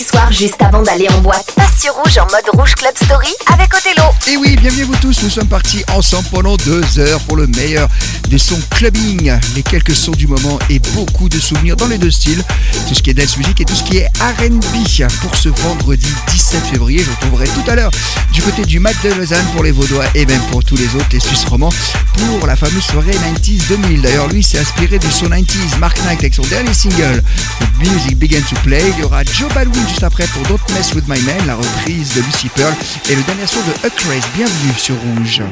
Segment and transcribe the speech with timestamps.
[0.00, 3.68] Soir, juste avant d'aller en boîte, passe sur Rouge en mode Rouge Club Story avec
[3.74, 4.08] Othello.
[4.28, 5.22] Et oui, bienvenue vous tous.
[5.22, 7.86] Nous sommes partis ensemble pendant deux heures pour le meilleur
[8.28, 12.10] des sons clubbing, les quelques sons du moment et beaucoup de souvenirs dans les deux
[12.10, 12.42] styles.
[12.88, 16.08] Tout ce qui est dance music et tout ce qui est R&B pour ce vendredi
[16.28, 17.00] 17 février.
[17.04, 17.90] Je retrouverai tout à l'heure
[18.32, 21.08] du côté du Mat de Lausanne pour les Vaudois et même pour tous les autres,
[21.12, 21.72] les Suisses romans,
[22.14, 24.02] pour la fameuse soirée 90s 2000.
[24.02, 27.22] D'ailleurs, lui s'est inspiré du son 90s Mark Knight avec son dernier single,
[27.60, 28.82] The Music Began to Play.
[28.96, 32.14] Il y aura Joe Baldwin juste après pour Don't Mess With My Man, la reprise
[32.14, 32.74] de Lucy Pearl
[33.10, 34.24] et le dernier son de Huck Race.
[34.34, 35.42] Bienvenue sur Rouge.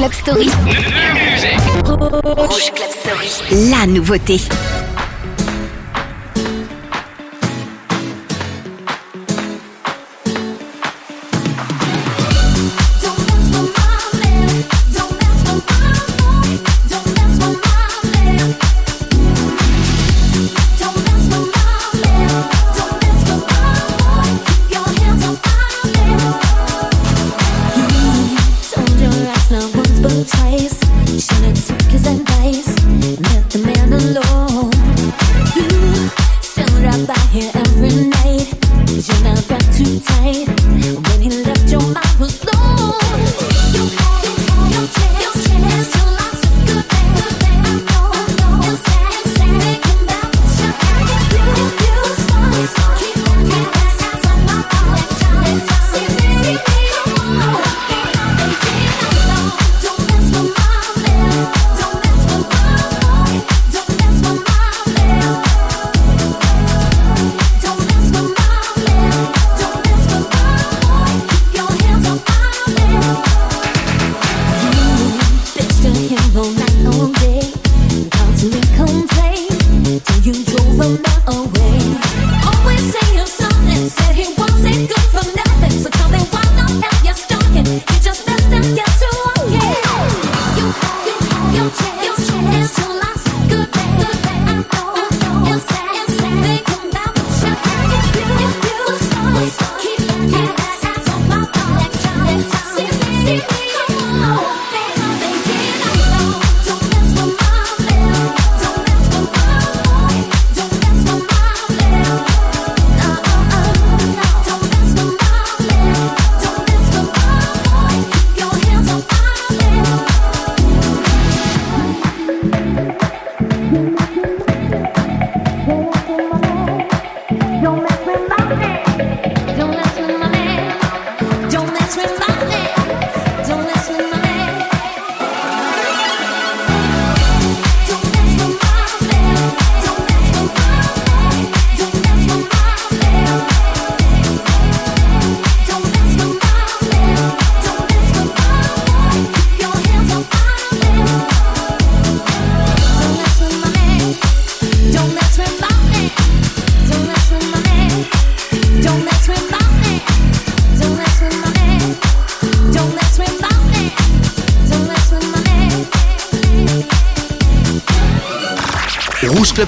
[0.00, 0.48] Club Story.
[1.84, 3.68] Rouge Club Story.
[3.70, 4.40] La nouveauté.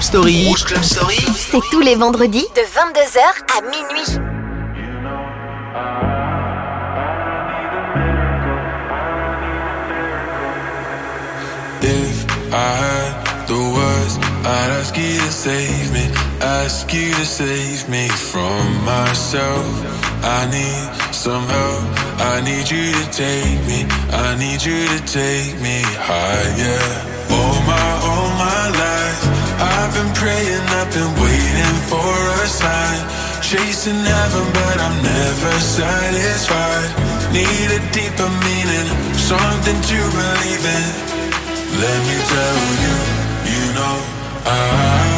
[0.03, 0.47] Story.
[0.47, 1.17] Rouge Club Story.
[1.33, 3.21] C'est tous les vendredis de 22h
[3.57, 4.19] à minuit.
[11.81, 16.11] If I had the words, I'd ask you to save me,
[16.41, 19.65] ask you to save me from myself.
[20.21, 21.83] I need some help,
[22.19, 27.13] I need you to take me, I need you to take me higher.
[27.31, 28.92] All my, all my life,
[30.33, 33.01] I've been I've been waiting for a sign.
[33.41, 36.89] Chasing heaven, but I'm never satisfied.
[37.31, 40.85] Need a deeper meaning, something to believe in.
[41.83, 42.95] Let me tell you,
[43.53, 43.95] you know,
[44.45, 45.13] I,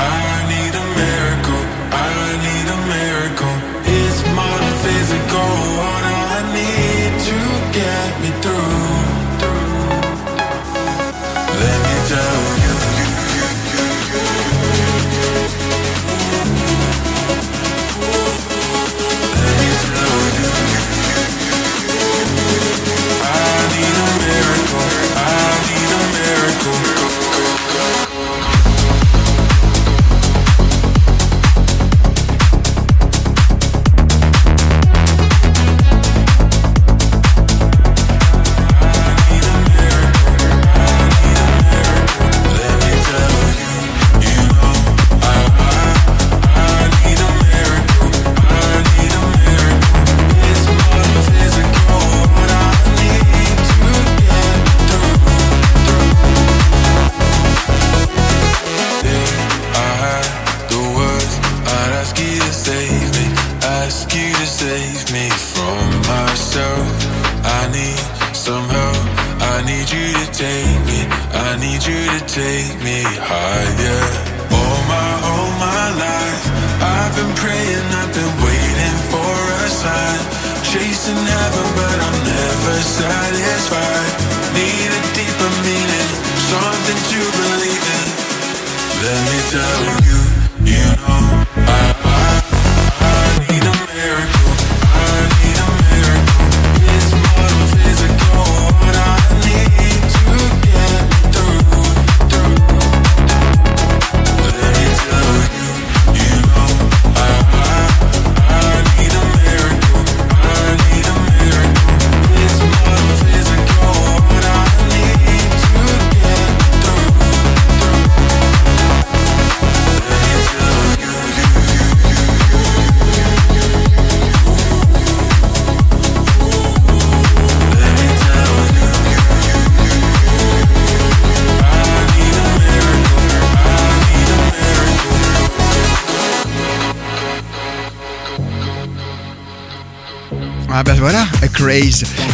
[0.00, 2.14] I need a miracle, I
[2.46, 3.56] need a miracle.
[3.84, 5.50] It's more physical,
[5.80, 7.38] what I need to
[7.80, 9.24] get me through.
[11.60, 12.63] Let me tell you.
[26.64, 27.03] Thank you.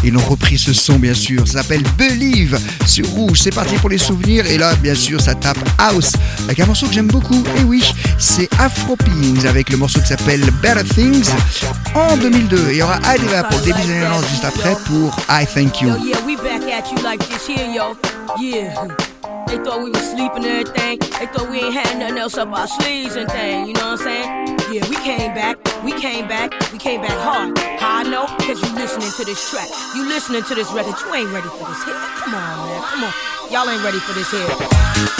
[0.02, 1.46] Ils ont repris ce son bien sûr.
[1.46, 3.40] Ça s'appelle Believe sur Rouge.
[3.42, 4.44] C'est parti pour les souvenirs.
[4.46, 6.12] Et là, bien sûr, ça tape House
[6.44, 7.42] avec un morceau que j'aime beaucoup.
[7.58, 7.84] Et oui,
[8.18, 11.30] c'est Afro Pings avec le morceau qui s'appelle Better Things
[11.94, 12.68] en 2002.
[12.70, 15.94] Il y aura Adiva pour début des années 90 juste après pour I Thank You.
[19.50, 20.98] They thought we was sleeping and everything.
[21.18, 23.28] They thought we ain't had nothing else up our sleeves and.
[23.66, 24.49] You know what I'm saying?
[24.70, 25.58] Yeah, we came back.
[25.82, 26.52] We came back.
[26.70, 27.58] We came back hard.
[27.80, 28.26] How I know?
[28.46, 29.68] Cause you listening to this track.
[29.96, 30.94] You listening to this record.
[31.04, 31.94] You ain't ready for this hit.
[31.94, 32.82] Come on, man.
[32.84, 33.12] Come on.
[33.50, 35.19] Y'all ain't ready for this hit.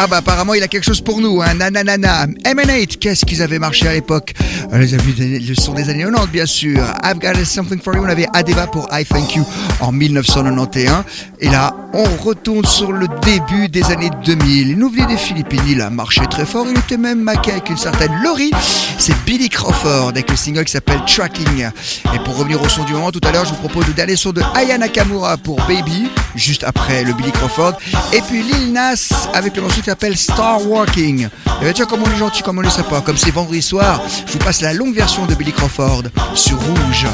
[0.00, 2.26] Ah bah apparemment il a quelque chose pour nous, hein, nananana.
[2.44, 4.32] M&8, qu'est-ce qu'ils avaient marché à l'époque?
[4.72, 6.80] Euh, Les amis, le son des années 90 bien sûr.
[7.02, 9.44] I've got something for you, on avait Adeva pour I Thank You
[9.80, 11.02] en 1991.
[11.40, 14.68] Et là, on retourne sur le début des années 2000.
[14.68, 17.68] Il nous venait des Philippines, il a marché très fort, il était même maqué avec
[17.68, 18.52] une certaine Laurie.
[18.98, 21.70] C'est Billy Crawford avec le single qui s'appelle Tracking.
[22.14, 24.14] Et pour revenir au son du moment, tout à l'heure, je vous propose le dernier
[24.14, 27.72] son de Aya Nakamura pour Baby, juste après le Billy Crawford.
[28.12, 31.28] Et puis Lil Nas avec le morceau s'appelle Star Walking.
[31.60, 34.02] Et bien, tiens, comme on est gentil, comme on est sympa, comme c'est vendredi soir,
[34.26, 36.02] je vous passe la longue version de Billy Crawford
[36.34, 37.06] sur Rouge.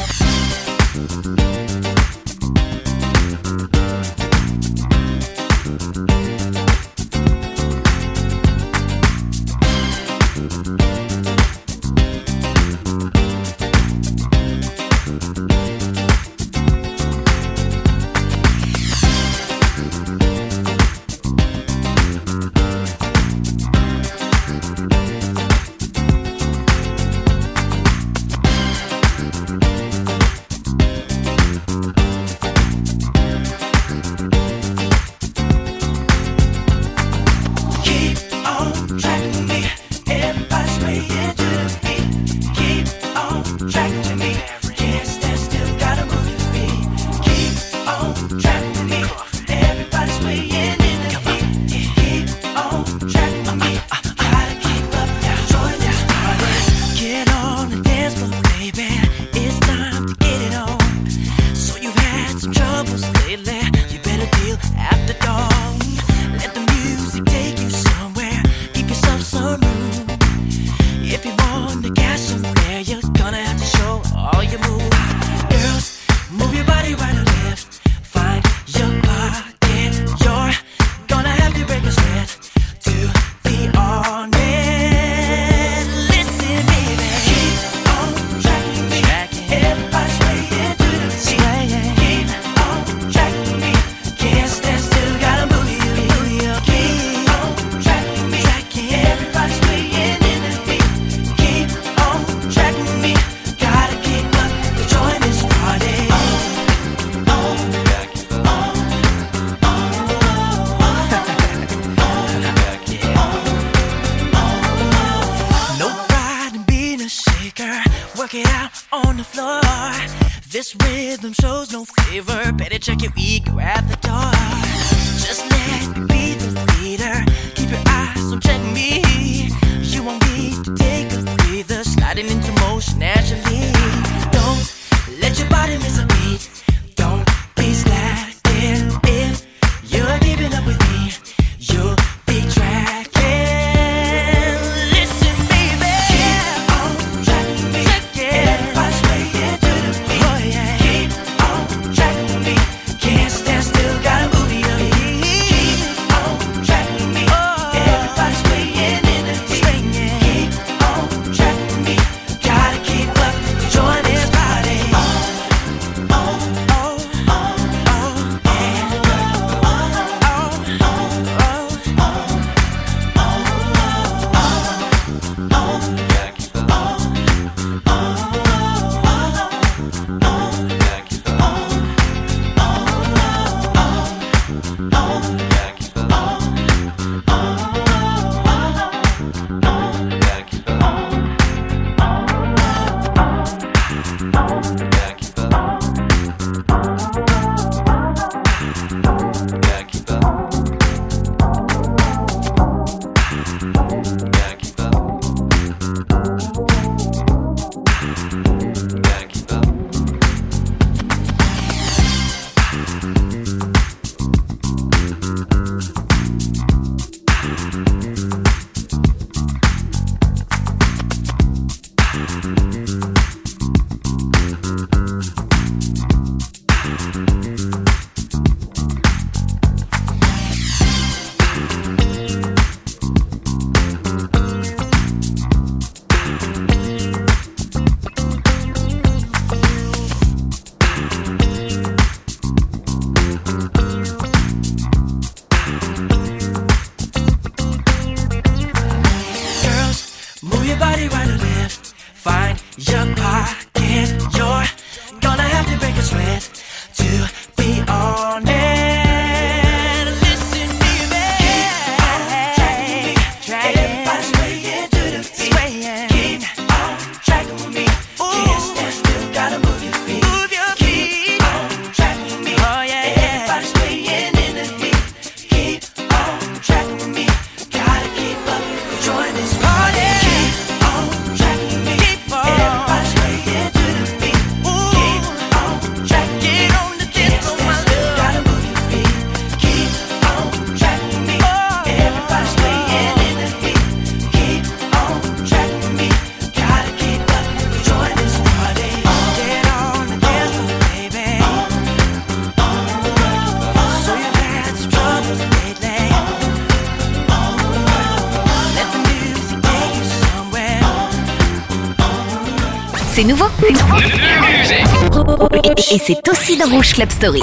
[315.92, 317.42] Et c'est aussi dans Rouge Club Story.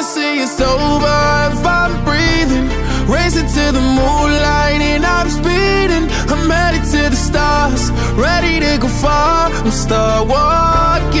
[0.00, 2.68] never say it's over if I'm breathing.
[3.06, 6.08] Racing to the moonlight and I'm speeding.
[6.32, 9.50] I'm headed to the stars, ready to go far.
[9.52, 11.20] I'm start walking.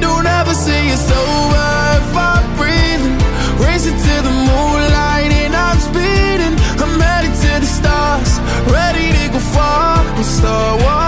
[0.00, 1.68] Don't ever say it's over
[2.00, 3.16] if I'm breathing.
[3.64, 6.54] Racing to the moonlight and I'm speeding.
[6.82, 9.98] I'm headed to the stars, ready to go far.
[10.16, 11.07] I'm start walking.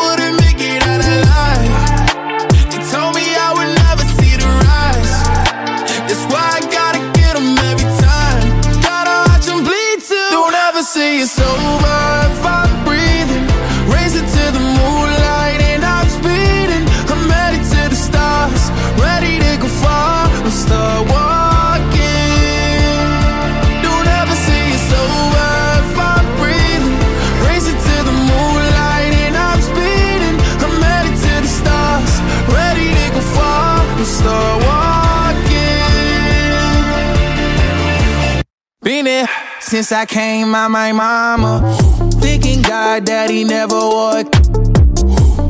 [39.71, 41.61] since I came out my mama.
[42.19, 44.29] Thinking God daddy never would.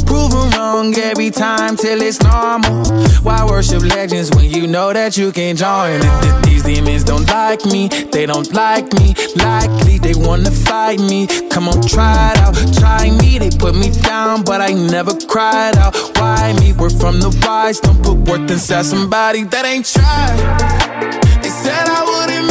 [0.06, 2.86] Proven wrong every time till it's normal.
[3.24, 6.02] Why worship legends when you know that you can join?
[6.04, 9.16] If these demons don't like me, they don't like me.
[9.38, 11.26] Likely they wanna fight me.
[11.50, 12.54] Come on, try it out.
[12.76, 15.96] Try me, they put me down, but I never cried out.
[16.18, 16.74] Why me?
[16.74, 17.80] We're from the wise.
[17.80, 20.38] Don't put worth inside somebody that ain't tried.
[21.42, 22.51] They said I wouldn't.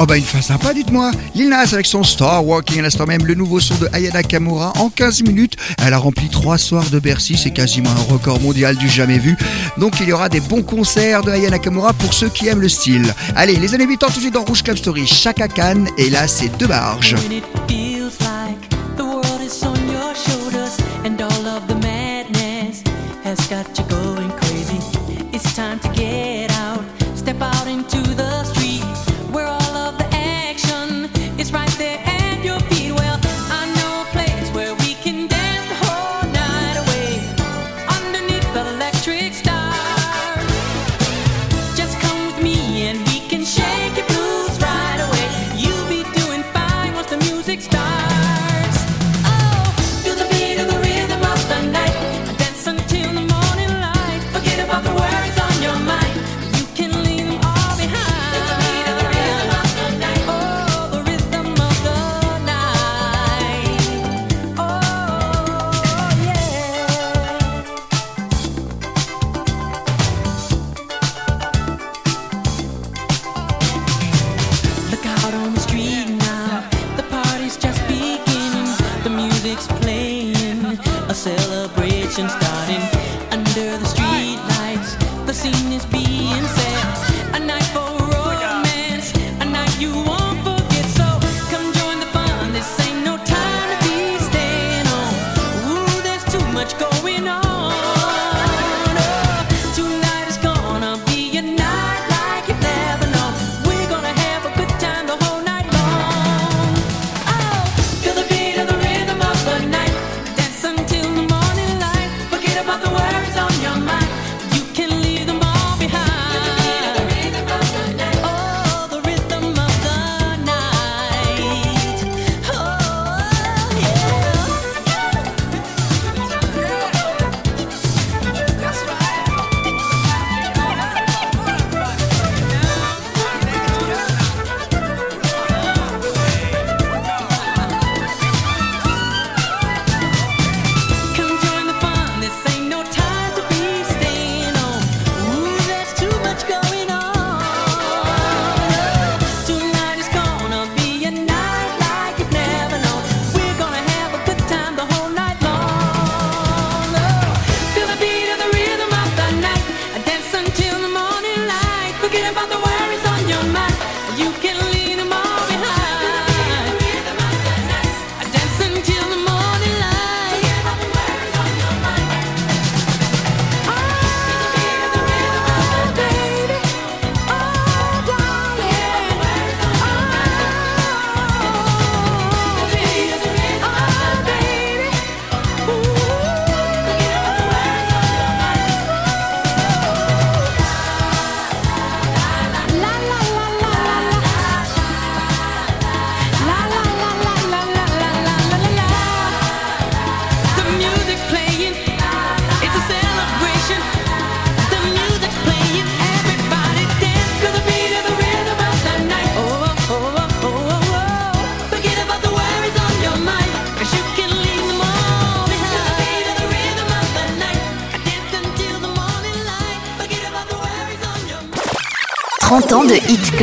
[0.00, 1.10] Oh bah une fin sympa, dites-moi.
[1.34, 4.72] Lil Nas avec son Star Walking à l'instant même, le nouveau son de Ayana Kamura
[4.78, 5.56] en 15 minutes.
[5.84, 9.36] Elle a rempli trois soirs de Bercy, c'est quasiment un record mondial du jamais vu.
[9.76, 12.68] Donc il y aura des bons concerts de Ayana Kamura pour ceux qui aiment le
[12.68, 13.12] style.
[13.34, 16.28] Allez, les années 80 tout de suite dans Rouge Club Story, Chaka Khan, et là
[16.28, 17.16] c'est deux barges.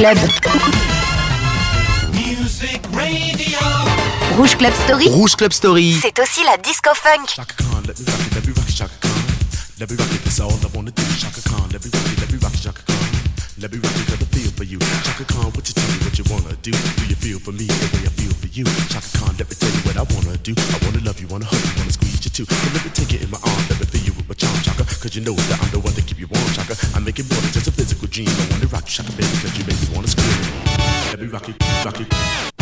[0.04, 0.60] Ans de Hit Club.
[4.36, 5.98] Rouge Club Story, Rouge Club Story.
[6.02, 7.30] c'est aussi la disco funk.
[7.34, 9.10] Shaka Khan, let me rock it, let me rock it, Shaka Khan.
[9.80, 11.02] Let me rock it, that's all I wanna do.
[11.18, 12.96] Shaka Khan, let me rock it, let me rock it, Shaka Khan.
[13.62, 14.80] Let me rock it, got a feel for you.
[15.08, 16.72] Shaka Khan, what you tell me what you wanna do?
[16.72, 18.66] Do you feel for me the way I feel for you?
[18.92, 20.52] Shaka Khan, let me tell you what I wanna do.
[20.52, 22.44] I wanna love you, wanna hug you, wanna squeeze you too.
[22.44, 24.60] So let me take it in my arms, let me feel you with my charm,
[24.60, 24.84] Shaka.
[25.00, 25.55] Cause you know that
[29.68, 30.76] make me wanna scream.
[31.10, 31.56] Let me rock it,
[31.86, 32.55] rock it.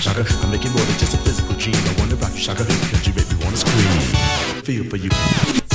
[0.00, 0.24] Shaka.
[0.42, 1.76] I make it more than just a physical dream.
[1.76, 4.62] I wanna rock you, Shaka, cause you make me wanna scream.
[4.62, 5.67] Feel for you.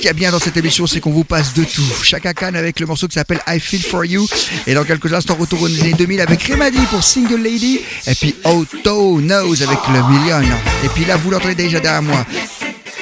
[0.00, 1.84] qu'il y a bien dans cette émission, c'est qu'on vous passe de tout.
[2.02, 4.26] Chaka Khan avec le morceau qui s'appelle I Feel For You.
[4.66, 7.80] Et dans quelques instants, retour aux années 2000 avec Remadi pour Single Lady.
[8.06, 10.40] Et puis Auto Knows avec le Million.
[10.84, 12.24] Et puis là, vous l'entendez déjà derrière moi.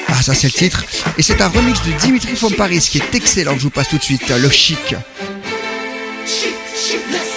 [0.08, 0.84] Ah, ça, c'est le titre.
[1.16, 3.88] Et c'est un remix de Dimitri from Paris qui est excellent que je vous passe
[3.88, 4.28] tout de suite.
[4.28, 4.96] Le chic.
[6.26, 7.27] chic, chic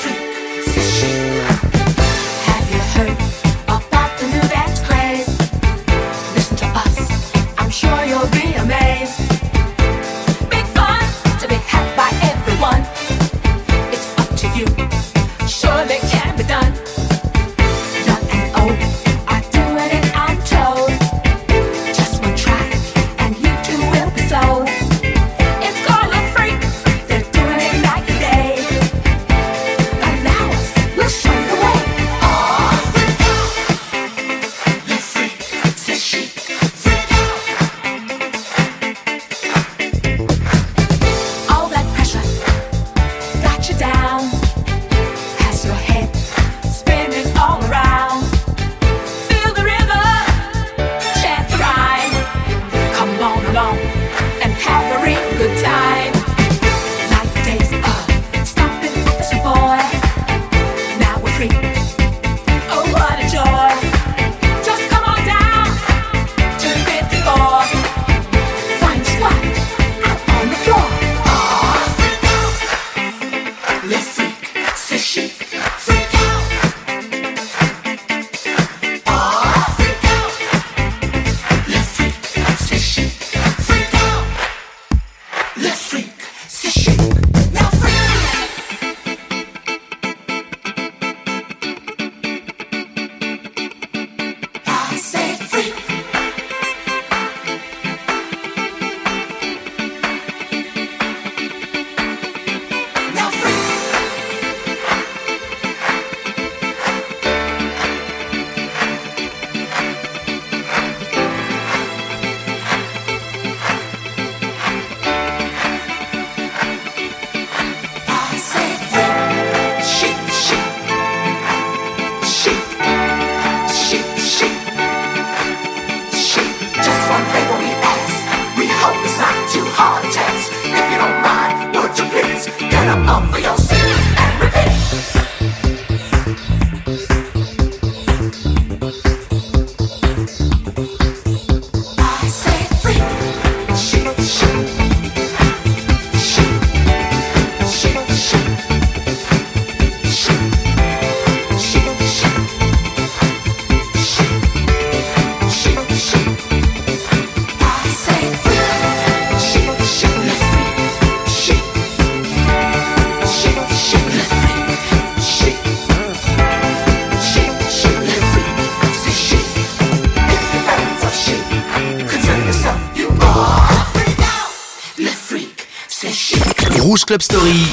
[177.02, 177.66] Rouge Club Story.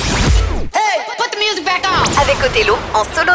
[0.72, 2.04] Hey, put the music back on.
[2.20, 3.27] Avec Othello en solo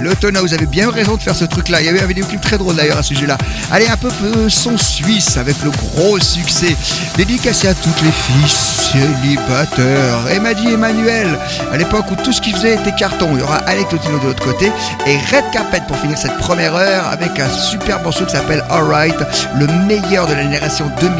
[0.00, 1.80] Le Tona, vous avez bien raison de faire ce truc-là.
[1.80, 3.38] Il y a eu un vidéoclip très drôle d'ailleurs à ce sujet-là.
[3.70, 6.74] Allez, un peu euh, son suisse avec le gros succès.
[7.16, 10.28] Dédicacé à toutes les filles célibataires.
[10.32, 11.38] Emma dit Emmanuel,
[11.72, 13.28] à l'époque où tout ce qu'il faisait était carton.
[13.34, 14.72] Il y aura Alec Lotino de l'autre côté
[15.06, 19.16] et Red Carpet pour finir cette première heure avec un super morceau qui s'appelle Alright,
[19.54, 21.14] le meilleur de la génération 2000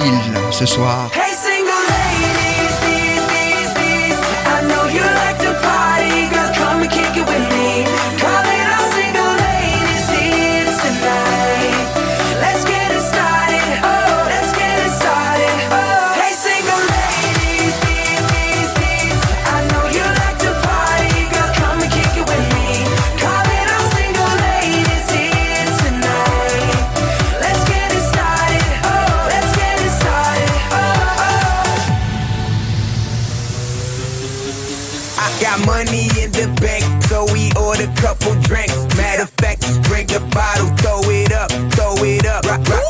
[0.51, 1.09] ce soir.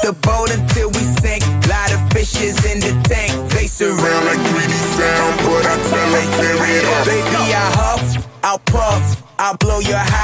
[0.07, 1.43] the boat until we sink.
[1.67, 3.33] Lot of fishes in the tank.
[3.51, 7.07] They surround like greedy sound, but I tell them carry it up.
[7.07, 10.16] Baby, I huff, I'll puff, I'll blow your high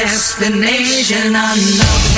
[0.00, 2.09] Destination unknown.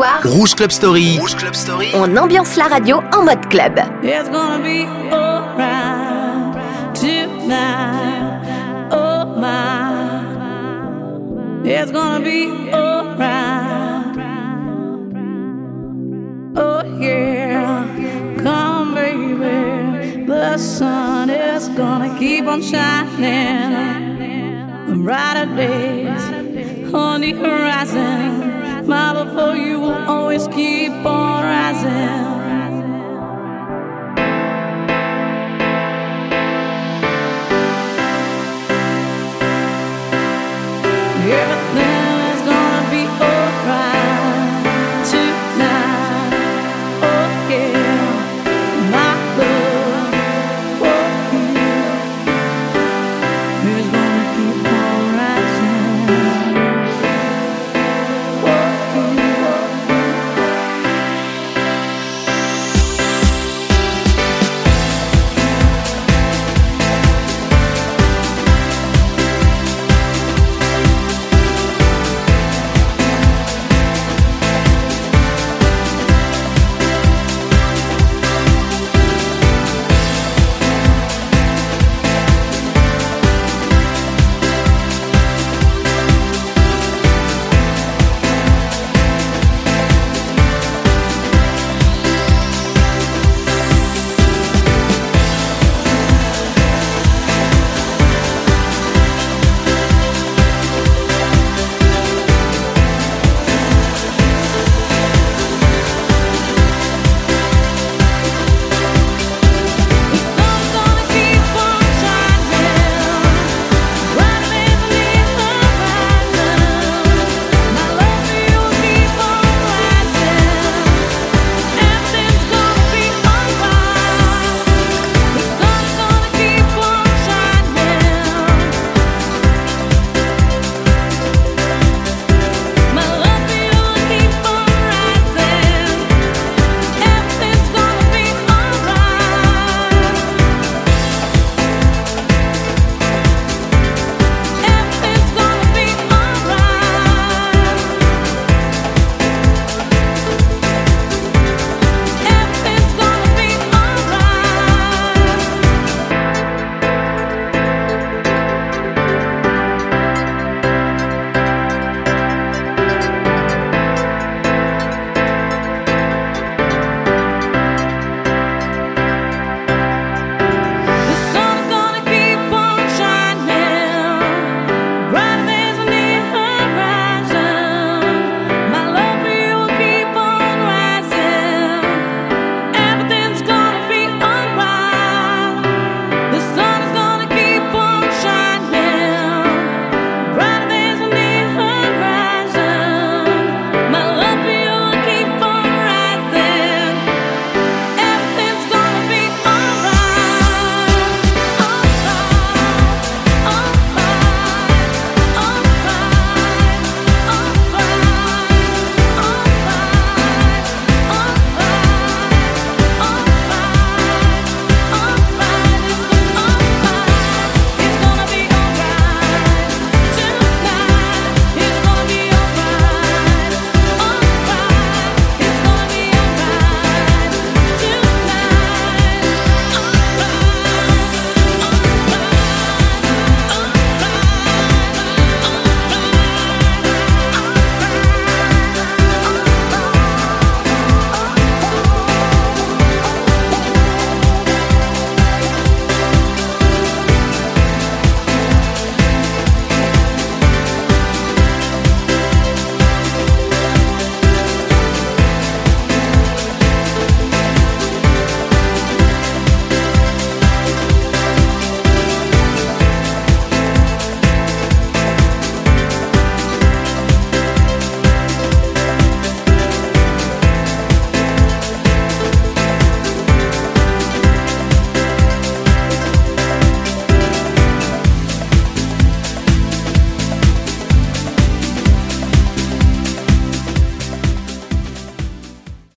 [0.00, 1.18] Rouge Club Story.
[1.18, 1.92] Rouge Club Story.
[1.94, 3.78] on ambiance la radio en mode club.
[4.02, 6.54] It's gonna be alright
[6.94, 8.40] tonight.
[8.90, 10.22] Oh my,
[11.64, 14.16] it's gonna be alright.
[16.56, 17.84] Oh yeah,
[18.42, 24.08] come baby, the sun is gonna keep on shining.
[25.04, 26.24] Brighter days
[26.94, 28.29] on the horizon.
[29.48, 32.19] You will always keep on rising.